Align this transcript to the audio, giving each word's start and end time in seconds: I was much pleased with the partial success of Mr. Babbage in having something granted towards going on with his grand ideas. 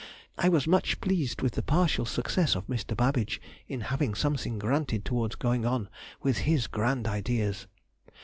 I 0.35 0.49
was 0.49 0.65
much 0.65 0.99
pleased 0.99 1.43
with 1.43 1.53
the 1.53 1.61
partial 1.61 2.05
success 2.05 2.55
of 2.55 2.65
Mr. 2.65 2.97
Babbage 2.97 3.39
in 3.67 3.81
having 3.81 4.15
something 4.15 4.57
granted 4.57 5.05
towards 5.05 5.35
going 5.35 5.63
on 5.63 5.89
with 6.23 6.39
his 6.39 6.65
grand 6.65 7.07
ideas. 7.07 7.67